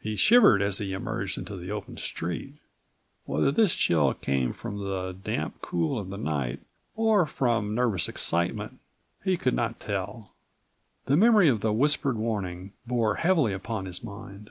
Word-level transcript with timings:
He 0.00 0.16
shivered 0.16 0.62
as 0.62 0.78
he 0.78 0.94
emerged 0.94 1.36
into 1.36 1.54
the 1.54 1.70
open 1.70 1.98
street. 1.98 2.54
Whether 3.26 3.52
this 3.52 3.74
chill 3.74 4.14
came 4.14 4.54
from 4.54 4.78
the 4.78 5.12
damp 5.22 5.60
cool 5.60 5.98
of 5.98 6.08
the 6.08 6.16
night 6.16 6.60
or 6.96 7.26
from 7.26 7.74
nervous 7.74 8.08
excitement, 8.08 8.78
he 9.22 9.36
could 9.36 9.52
not 9.52 9.78
tell. 9.78 10.32
The 11.04 11.16
memory 11.18 11.50
of 11.50 11.60
the 11.60 11.74
whispered 11.74 12.16
warning 12.16 12.72
bore 12.86 13.16
heavily 13.16 13.52
upon 13.52 13.84
his 13.84 14.02
mind. 14.02 14.48